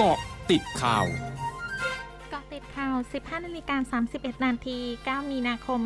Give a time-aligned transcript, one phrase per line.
[0.00, 0.20] เกาะ
[0.50, 1.06] ติดข่าว
[2.30, 5.80] เกาะติดข่าว 15นาฬิกา31 นาที 9 มีนาคม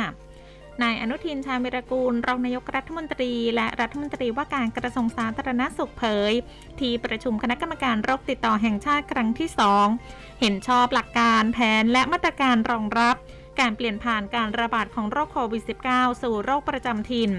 [0.00, 6.32] 2565 นายอนุทินชาญวิรกูล รองนายกรัฐมนตรี และรัฐมนตรีว่าการกระทรวงสาธารณสุขเผย
[6.80, 9.48] ที่ประชุมคณะกรรมการโรคติดต่อแห่งชาติครั้งที่
[9.94, 13.16] 2 เห็นชอบหลักการแผนและมาตรการรองรับ
[13.60, 15.62] การเปลี่ยนผ่านการระบาดของโรคโควิด
[15.92, 17.30] -19 สู่โรคประจำถิ่น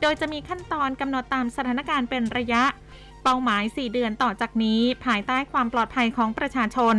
[0.00, 2.62] โดยจะมีขั้นตอนกำหนดตามสถานการณ์เป็นระยะ
[3.22, 6.96] เป้าหมาย 4 เดือนต่อจากนี้ ภายใต้ความปลอดภัยของประชาชน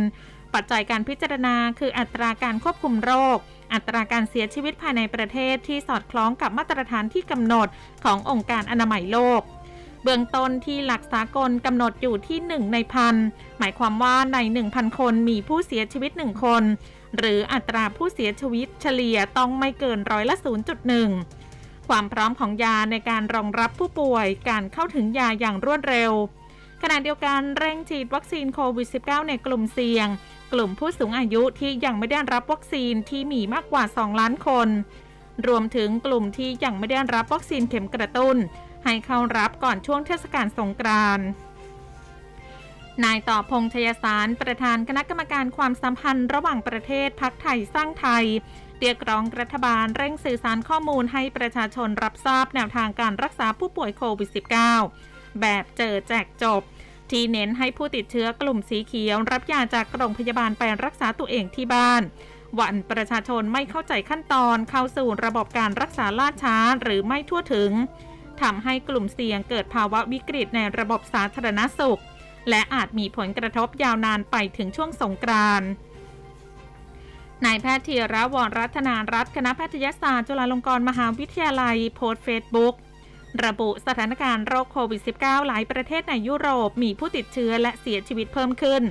[0.54, 3.38] ปัจจัยการพิจารณาคืออัตราการควบคุมโรค
[3.74, 7.68] อัตราการเสียชีวิตภายในประเทศที่สอดคล้องกับมาตรฐานที่กำหนด
[8.04, 9.42] ขององค์การอนามัยโลก
[10.02, 13.14] เบื้องต้นที่หลักสากลกำหนดอยู่ที่ 1 ในพัน
[13.58, 16.62] หมายความว่าใน 1,000 คนมีผู้เสียชีวิต 1 คน
[17.18, 20.36] หรืออัตราผู้เสียชีวิตเฉลี่ยต้องไม่เกินร้อยละ
[20.94, 21.43] 0.1
[21.88, 26.12] ความพร้อมของยาในการรองรับผู้ป่วย การเข้าถึงยาอย่างรวดเร็ว
[26.82, 30.08] ขณะเดียวกันเร่งฉีดวัคซีนโควิด -19 ในกลุ่มเสี่ยง
[30.52, 34.68] กลุ่มผู้สูงอายุที่ยังไม่ได้รับวัคซีนที่มีมากกว่า 2 ล้านคน
[35.46, 38.36] รวมถึงกลุ่มที่ยังไม่ได้รับวัคซีนเข็มกระตุ้น
[38.84, 41.26] ให้เข้ารับก่อนช่วงเทศกาลสงกรานต์
[43.02, 48.24] นายต่อพงษ์ชยสารประธานคณะกรรมการความสัมพันธ์ระหว่างประเทศพักไทยสร้างไทย
[48.80, 54.30] เรียกร้องรัฐบาลเร่งสื่อสารข้อมูลให้ประชาชนรับทราบแนวทางการรักษาผู้ป่วยโควิด
[54.84, 56.62] -19 แบบเจอแจกจบ
[57.10, 62.02] ที่เน้นให้ผู้ติดเชื้อกลุ่มสีเขียวรับยาจากโรงพยาบาลไปรักษาตัวเองที่บ้าน
[62.60, 67.72] วันประชาชนไม่เข้าใจขั้นตอนเข้าสู่ระบบการรักษาล่าช้าหรือไม่ทั่วถึง
[68.42, 72.00] ทำให้กลุ่มเสี่ยงเกิดภาวะวิกฤตในระบบสาธารณสุข
[72.48, 75.68] และอาจมีผลกระทบยาวนานไปถึงช่วงสงกรานต์
[77.44, 82.74] นายแพทย์ธีระวรรัตนารัตน์คณะแพทยศาสตร์ จุฬาลงกรณ์มหาวิทยาลัยโพสต์เฟซบุ๊ก
[83.44, 88.82] ระบุสถานการณ์โรคโควิด -19 หลายประเทศในยุโรปมีผู้ติดเชื้อและเสียชีวิตเพิ่มขึ้น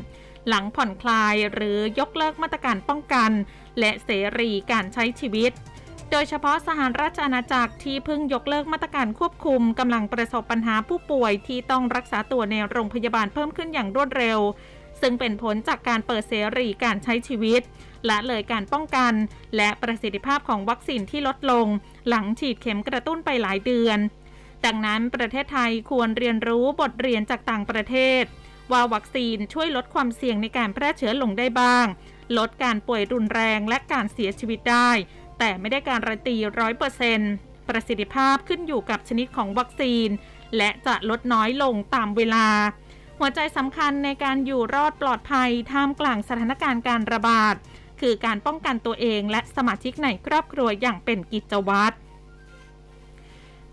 [0.47, 3.31] หลังผ่อนคลายหรือยกเลิกมาตรการป้องกัน
[3.79, 4.09] และเส
[4.39, 5.51] รีการใช้ชีวิต
[6.11, 14.39] โดยเฉพาะสหราชอาณาจักรที่เพิ่งยกเลิกมาตรการควบคุมกำลังประสบปัญหาผู้ป่วยที่ต้องรักษาตัวในโรงพยาบาลเพิ่มขึ้นอย่างรวดเร็ว
[15.01, 17.61] ซึ่งเป็นผลจากการเปิดเสรีการใช้ชีวิต
[18.05, 19.13] และเลยการป้องกัน
[19.55, 21.67] และประสิทธิภาพของวัคซีนที่ลดลง
[22.09, 23.99] หลังฉีดเข็มกระตุ้นไปหลายเดือน
[24.65, 28.23] ดังนั้นประเทศไทยควรเรียนรู้บทเรียนจากต่างประเทศ
[28.71, 31.85] ว่าวัคซีนช่วยลดความเสี่ยงในการแพร่เชื้อลงได้บ้าง
[32.37, 34.89] ลดการป่วยรุนแรงและการเสียชีวิตได้
[35.45, 37.33] แต่ไม่ได้การันตีร้อยเปอร์เซ็นต์
[37.69, 40.07] ประสิทธิภาพขึ้นอยู่กับชนิดของวัคซีน
[40.57, 42.47] และจะลดน้อยลงตามเวลา
[43.19, 47.55] หัวใจสำคัญในการอยู่รอดปลอดภัยท่ามกลางสถานการณ์การระบาด
[48.01, 51.95] คือการป้องกันตัวเองและสมาชิกในครอบครัวอย่างเป็นกิจวัตร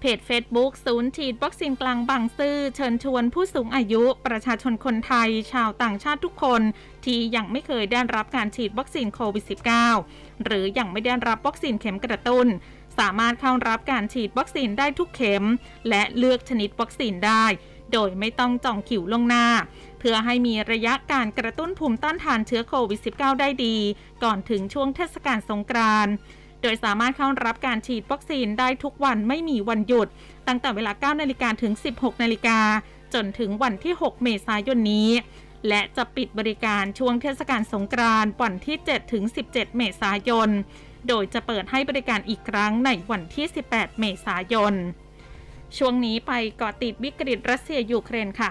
[0.00, 6.62] เพจ Facebook ศูนย์ฉีดวัคซีนกลางบางซื่อเชิญชวนผู้สูงอายุประชาชนคนไทย ชาวต่างชาติทุกคน
[7.05, 9.44] ที่ยังไม่เคยได้รับการฉีดวัคซีนโควิด
[9.94, 12.47] -19 หรือยังไม่ได้รับวัคซีนเข็มกระตุ้น
[12.99, 15.44] สามารถเข้ารับการฉีดวัคซีนได้ทุกเข็ม
[15.88, 17.44] และเลือกชนิดวัคซีนได้
[17.93, 19.47] โดยไม่ต้องจองคิวล่วงหน้า
[19.99, 23.77] เพื่อให้มีระยะการกระตุ้นภูมิต้านทานเชื้อโควิด -19 ได้ดี
[24.25, 26.15] ก่อนถึงช่วงเทศกาลสงกรานต์
[26.62, 30.09] โดยสามารถเข้ารับการฉีดวัคซีนได้ทุกวันไม่มีวันหยุด
[30.47, 32.59] ตั้งแต่เวลา 9 นาฬิกาถึง 16 นาฬิกา
[33.15, 35.10] จนถึงวันที่ 6 เมษายนนี้
[35.69, 40.50] และจะปิดบริการช่วงเทศกาลสงกรานต์วันที่ 7 ถึง 17 เมษายน
[41.09, 44.75] โดยจะเปิดให้บริการอีกครั้งในวันที่ 18 เมษายน
[45.76, 48.50] ช่วงนี้ไปเกาะติดวิกฤตรัสเซียยูเครนค่ะ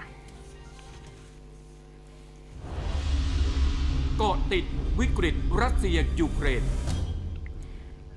[4.18, 4.64] เกาะติด
[5.00, 6.62] วิกฤตรัสเซียยูเครน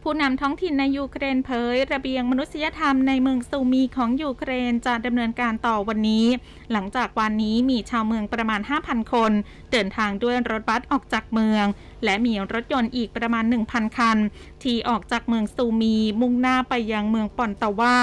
[0.07, 6.25] ผู้นำท้องถิ่นในยูเครนเผย ระเบียงมนุษยธรรมในเมืองซูมีของยูเครนจะดำเนินการต่อวันนี้
[6.71, 9.31] หลังจากวันนี้มีชาวเมืองประมาณ 5,000 คน
[9.71, 11.65] เดินทางด้วยรถบัสออกจากเมือง
[12.03, 14.17] และมีรถยนต์อีกประมาณ 1,000 คัน
[14.63, 17.97] ที่ออกจากเมืองซูมีมุ่งหน้าไปยังเมืองปอนตาวา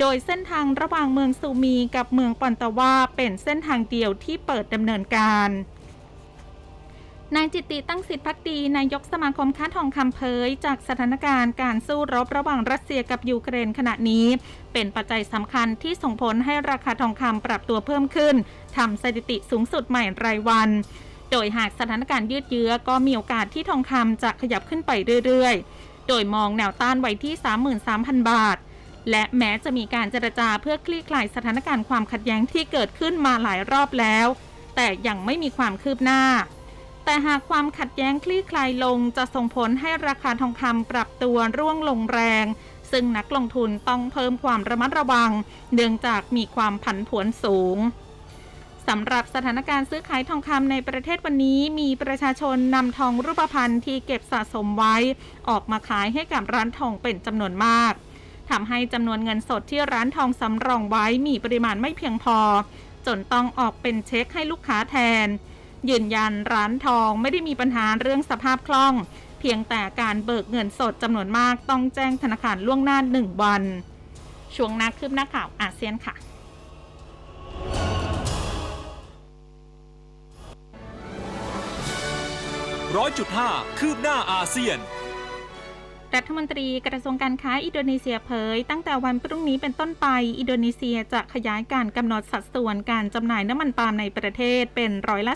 [0.00, 5.50] โดยเส้นทางระหว่างเมืองซูมีกับเมืองปอนตาวาเป็นเส้นทางเดียวที่เปิดดำเนินการ
[7.36, 14.26] นายจิตติตั้งสิทธิพักดีนายกสมาคมค้าทองคำเผย จากสถานการณ์การสู้รบระหว่างรัสเซียกับยูเครนขณะนี้
[14.72, 18.34] เป็นปัจจัยสำคัญที่ส่งผลให้ราคาทองคำปรับตัวเพิ่มขึ้น
[18.76, 20.68] ทำสถิติสูงสุดใหม่รายวัน
[21.30, 24.90] โดยหากสถานการณ์ยืดเยื้อก็มีโอกาสที่ทองคำจะขยับขึ้นไป
[25.26, 27.34] เรื่อยๆ โดยมองแนวต้านไว้ที่
[27.82, 28.56] 33,000 บาท
[29.10, 34.26] และแม้จะมีการเจรจาเพื่อคลี่คลายสถานการณ์ความขัดแย้งที่เกิดขึ้นมาหลายรอบแล้ว
[34.76, 36.22] แต่ยังไม่มีความคืบหน้า
[37.04, 42.44] แต่หากความขัดแย้งคลี่คลายลงจะส่งผลให้ราคาทองคำปรับตัวร่วงลงแรง
[42.92, 45.30] ซึ่งนักลงทุนต้องเพิ่มความระมัดระวัง
[45.74, 47.78] เนื่องจากมีความผันผวนสูง
[48.88, 54.96] สำหรับสถานการณ์ซื้อขายทองคำในประเทศวันนี้มีประชาชนนำทองรูปพรรณที่เก็บสะสมไว้
[55.48, 57.92] ออกมาขายให้กับร้านทองเป็นจำนวนมาก
[58.50, 62.38] ทำให้จำนวนเงินสดที่ร้านทองสำรองไว้มีปริมาณไม่เพียงพอ
[63.06, 64.96] จนต้องออกเป็นเช็คให้ลูกค้าแท
[65.26, 65.28] น
[65.90, 68.94] ยืนยันร้านทองไม่ได้มีปัญหาเรื่องสภาพคล่อง
[69.40, 73.62] เพียงแต่การเบิกเงินสดจำนวนมากต้องแจ้งธนาคารล่วงหน้าหนึ่งวัน
[74.56, 76.14] ช่วงหน้าคืบหน้าข่าวอาเซียนค่ะ
[82.96, 84.78] ร้อยจุดห้าคืบหน้าอาเซียน
[86.16, 90.06] รัฐมนตรีกระทรวงการค้าอินโดนีเซียเผย ตั้งแต่วันพรุ่งนี้เป็นต้นไป
[90.38, 95.34] อินโดนีเซียจะขยายการกำหนดสัดส่วนการจำหน่ายน้ำมันปาล์มในประเทศเป็นร้อยละ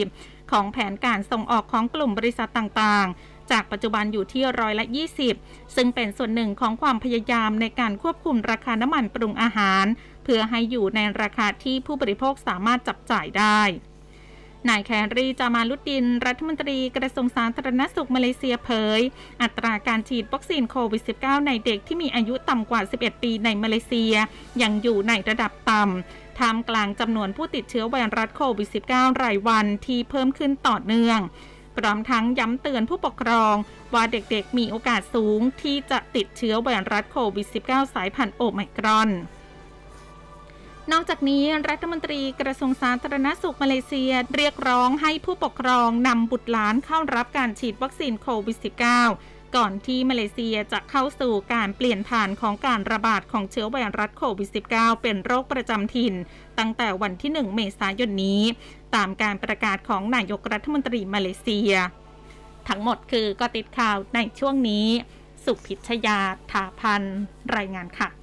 [0.00, 4.84] 30 ของแผนการส่งออกของกลุ่มบริษัทต่างๆ จากปัจจุบันอยู่ที่ร้อยละ
[5.30, 9.84] 20 ซึ่งเป็นส่วนหนึ่งของความพยายามในการควบคุมราคาน้ำมันปรุงอาหาร
[10.24, 13.60] เพื่อให้อยู่ในราคาที่ผู้บริโภคสามารถจับจ่ายได้
[14.68, 19.00] นายแครีจามาลุดดิน รัฐมนตรีกระทรวงสาธารณสุขมาเลเซียเผย
[19.42, 24.14] อัตราการฉีดวัคซีนโควิด -19 ในเด็กที่มีอายุต่ำกว่า 11 ปีในมาเลเซีย
[24.62, 31.20] ยังอยู่ในระดับต่ำท่ามกลางจำนวนผู้ติดเชื้อไวรัสโควิด -19 รายวันที่เพิ่มขึ้นต่อเนื่อง
[31.76, 33.54] พร้อมทั้งย้ำเตือนผู้ปกครอง
[33.94, 39.10] ว่าเด็กๆมีโอกาสสูงที่จะติดเชื้อไวรัสโควิด -19 สายพันธุ์โอไมครอน
[40.92, 48.58] นอกจากนี้รัฐมนตรีกระทรวงสาธารณสุขมาเลเซียเรียกร้องให้ผู้ปกครองนำบุตรหลานเข้ารับการฉีดวัคซีนโควิด
[49.06, 56.14] -19 ก่อนที่มาเลเซียจะเข้าสู่การเปลี่ยนผ่านของการระบาดของเชื้อไวรัสโควิด -19 เป็นโรคประจำถิ่น
[56.58, 58.42] ตั้งแต่วันที่ 1 เมษายนนี้
[58.94, 61.72] ตามการประกาศของนายกรัฐมนตรีมาเลเซีย
[62.68, 64.86] ทั้งหมดคือก็ติดข่าวในช่วงนี้
[65.44, 66.18] สุพิชยา
[66.50, 67.02] ถาพัน
[67.56, 68.17] รายงานค่ะ